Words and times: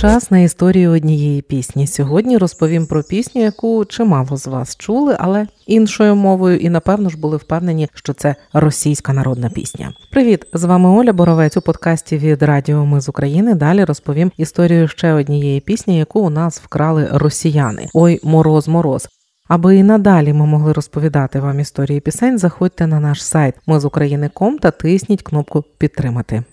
Час 0.00 0.30
на 0.30 0.38
історію 0.38 0.90
однієї 0.90 1.42
пісні. 1.42 1.86
Сьогодні 1.86 2.38
розповім 2.38 2.86
про 2.86 3.02
пісню, 3.02 3.42
яку 3.42 3.84
чимало 3.84 4.36
з 4.36 4.46
вас 4.46 4.76
чули, 4.76 5.16
але 5.18 5.46
іншою 5.66 6.14
мовою, 6.14 6.58
і 6.58 6.68
напевно 6.68 7.08
ж 7.08 7.18
були 7.18 7.36
впевнені, 7.36 7.88
що 7.94 8.12
це 8.12 8.34
російська 8.52 9.12
народна 9.12 9.50
пісня. 9.50 9.92
Привіт, 10.12 10.44
з 10.54 10.64
вами 10.64 10.88
Оля 10.88 11.12
Боровець 11.12 11.56
у 11.56 11.60
подкасті 11.60 12.18
від 12.18 12.42
Радіо 12.42 12.86
Ми 12.86 13.00
з 13.00 13.08
України. 13.08 13.54
Далі 13.54 13.84
розповім 13.84 14.32
історію 14.36 14.88
ще 14.88 15.12
однієї 15.12 15.60
пісні, 15.60 15.98
яку 15.98 16.20
у 16.20 16.30
нас 16.30 16.60
вкрали 16.60 17.08
росіяни. 17.12 17.88
Ой, 17.94 18.20
мороз, 18.22 18.68
мороз. 18.68 19.08
Аби 19.48 19.76
і 19.76 19.82
надалі 19.82 20.32
ми 20.32 20.46
могли 20.46 20.72
розповідати 20.72 21.40
вам 21.40 21.60
історії 21.60 22.00
пісень, 22.00 22.38
заходьте 22.38 22.86
на 22.86 23.00
наш 23.00 23.24
сайт 23.24 23.54
ми 23.66 23.80
з 23.80 23.84
України.ком 23.84 24.58
та 24.58 24.70
тисніть 24.70 25.22
кнопку 25.22 25.64
Підтримати. 25.78 26.44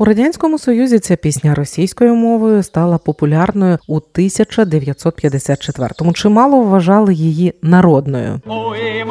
У 0.00 0.04
радянському 0.04 0.58
союзі 0.58 0.98
ця 0.98 1.16
пісня 1.16 1.54
російською 1.54 2.14
мовою 2.14 2.62
стала 2.62 2.98
популярною 2.98 3.78
у 3.86 4.00
1954-му. 4.00 6.12
Чимало 6.12 6.62
вважали 6.62 7.14
її 7.14 7.54
народною. 7.62 8.40
Ой, 8.46 9.04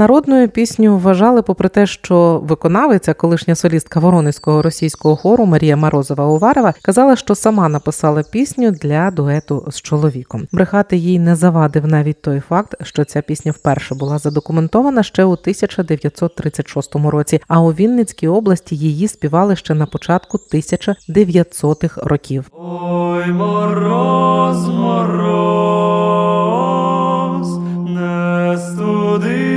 Народною 0.00 0.48
пісню 0.48 0.98
вважали, 0.98 1.42
попри 1.42 1.68
те, 1.68 1.86
що 1.86 2.40
виконавиця, 2.44 3.14
колишня 3.14 3.54
солістка 3.54 4.00
Воронезького 4.00 4.62
російського 4.62 5.16
хору 5.16 5.46
Марія 5.46 5.76
Морозова 5.76 6.26
Уварова, 6.26 6.74
казала, 6.82 7.16
що 7.16 7.34
сама 7.34 7.68
написала 7.68 8.22
пісню 8.22 8.70
для 8.70 9.10
дуету 9.10 9.64
з 9.70 9.80
чоловіком. 9.80 10.46
Брехати 10.52 10.96
їй 10.96 11.18
не 11.18 11.36
завадив 11.36 11.86
навіть 11.86 12.22
той 12.22 12.40
факт, 12.40 12.74
що 12.82 13.04
ця 13.04 13.22
пісня 13.22 13.52
вперше 13.52 13.94
була 13.94 14.18
задокументована 14.18 15.02
ще 15.02 15.24
у 15.24 15.32
1936 15.32 16.94
році. 16.94 17.40
А 17.48 17.60
у 17.60 17.72
Вінницькій 17.72 18.28
області 18.28 18.76
її 18.76 19.08
співали 19.08 19.56
ще 19.56 19.74
на 19.74 19.86
початку 19.86 20.38
1900-х 20.52 22.00
років. 22.04 22.50
Ой, 22.52 23.26
мороз, 23.26 24.68
мороз, 24.68 25.18
не 27.88 28.58
студи 28.58 29.49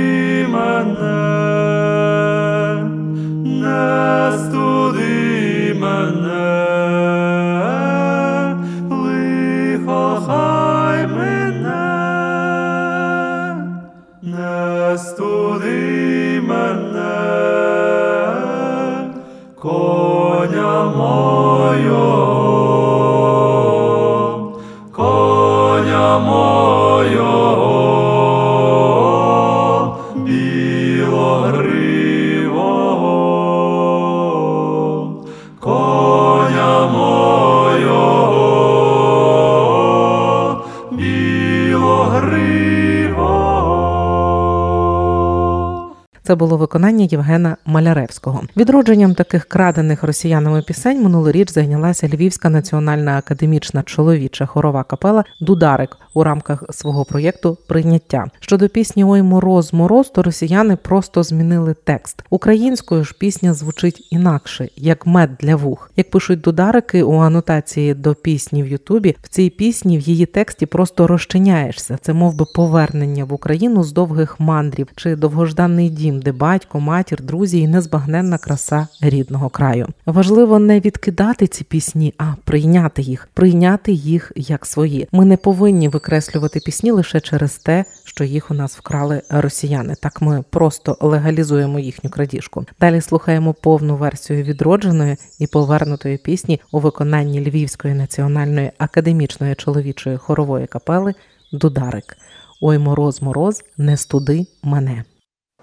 Це 46.26 46.34
було 46.34 46.56
виконання 46.56 47.08
Євгена 47.10 47.56
Маляревського. 47.66 48.42
Відродженням 48.56 49.14
таких 49.14 49.44
крадених 49.44 50.02
росіянами 50.02 50.62
пісень 50.62 51.02
минулоріч 51.02 51.52
зайнялася 51.52 52.08
Львівська 52.08 52.50
національна 52.50 53.18
академічна 53.18 53.82
чоловіча 53.82 54.46
хорова 54.46 54.84
капела 54.84 55.24
Дударик 55.40 55.96
у 56.14 56.24
рамках 56.24 56.64
свого 56.70 57.04
проєкту 57.04 57.58
Прийняття. 57.68 58.26
Щодо 58.40 58.68
пісні 58.68 59.04
Ой 59.04 59.22
мороз, 59.22 59.72
мороз, 59.72 60.10
то 60.10 60.22
росіяни 60.22 60.76
просто 60.76 61.22
змінили 61.22 61.74
текст. 61.84 62.24
Українською 62.30 63.04
ж 63.04 63.14
пісня 63.18 63.54
звучить 63.54 64.08
інакше, 64.10 64.68
як 64.76 65.06
мед 65.06 65.30
для 65.40 65.56
вух. 65.56 65.90
Як 65.96 66.10
пишуть 66.10 66.40
дударики 66.40 67.02
у 67.02 67.16
анотації 67.18 67.94
до 67.94 68.14
пісні 68.14 68.62
в 68.62 68.66
Ютубі, 68.66 69.16
в 69.22 69.28
цій 69.28 69.50
пісні 69.50 69.98
в 69.98 70.00
її 70.00 70.26
тексті 70.26 70.66
просто 70.66 71.06
розчиняєшся. 71.06 71.98
Це 72.00 72.12
мов 72.12 72.34
би 72.34 72.44
повернення 72.54 73.24
в 73.24 73.32
Україну 73.32 73.84
з 73.84 73.92
довгих 73.92 74.40
мандрів 74.40 74.88
чи 74.96 75.16
довгожданий 75.16 75.90
дім, 75.90 76.13
де 76.20 76.32
батько, 76.32 76.80
матір, 76.80 77.22
друзі 77.22 77.60
і 77.60 77.68
незбагненна 77.68 78.38
краса 78.38 78.88
рідного 79.00 79.48
краю. 79.48 79.88
Важливо 80.06 80.58
не 80.58 80.80
відкидати 80.80 81.46
ці 81.46 81.64
пісні, 81.64 82.14
а 82.18 82.24
прийняти 82.44 83.02
їх, 83.02 83.28
прийняти 83.34 83.92
їх 83.92 84.32
як 84.36 84.66
свої. 84.66 85.08
Ми 85.12 85.24
не 85.24 85.36
повинні 85.36 85.88
викреслювати 85.88 86.60
пісні 86.60 86.90
лише 86.90 87.20
через 87.20 87.56
те, 87.56 87.84
що 88.04 88.24
їх 88.24 88.50
у 88.50 88.54
нас 88.54 88.76
вкрали 88.76 89.22
росіяни. 89.30 89.94
Так 90.00 90.22
ми 90.22 90.44
просто 90.50 90.96
легалізуємо 91.00 91.78
їхню 91.78 92.10
крадіжку. 92.10 92.64
Далі 92.80 93.00
слухаємо 93.00 93.54
повну 93.54 93.96
версію 93.96 94.42
відродженої 94.42 95.16
і 95.38 95.46
повернутої 95.46 96.18
пісні 96.18 96.60
у 96.72 96.80
виконанні 96.80 97.40
Львівської 97.40 97.94
національної 97.94 98.70
академічної 98.78 99.54
чоловічої 99.54 100.16
хорової 100.16 100.66
капели 100.66 101.14
Дударик. 101.52 102.16
Ой, 102.60 102.78
мороз, 102.78 103.22
мороз, 103.22 103.64
не 103.76 103.96
студи 103.96 104.46
мене. 104.62 105.04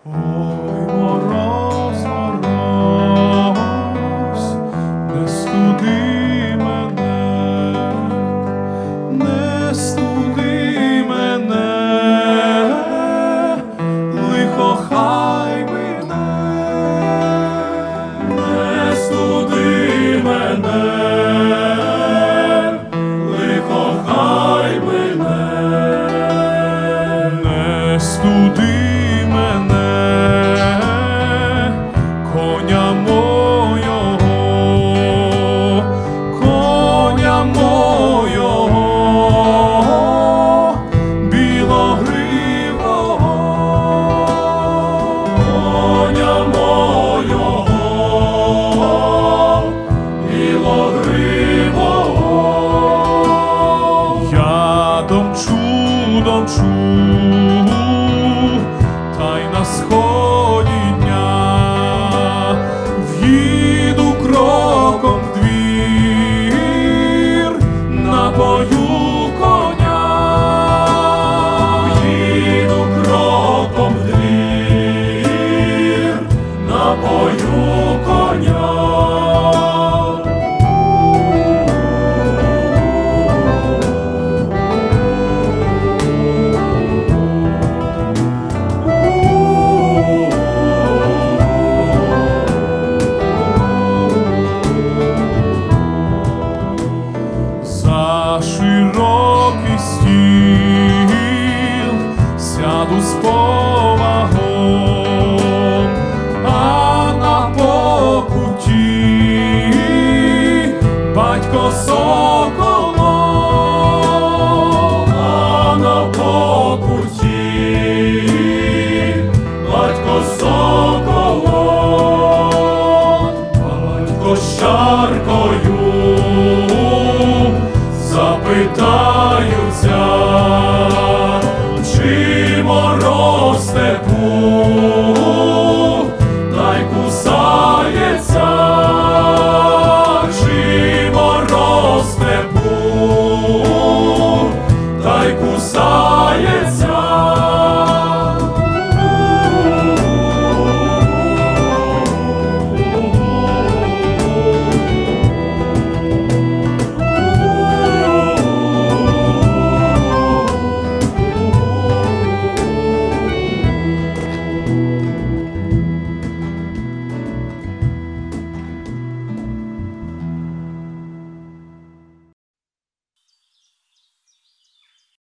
Ой, 0.04 0.71
Jesus. 56.52 57.11